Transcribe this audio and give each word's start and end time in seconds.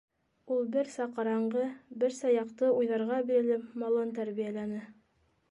Ул 0.53 0.63
берсә 0.75 1.05
ҡараңғы, 1.17 1.65
берсә 2.05 2.33
яҡты 2.37 2.71
уйҙарға 2.79 3.21
бирелеп 3.29 3.71
малын 3.85 4.17
тәрбиәләне. 4.19 4.83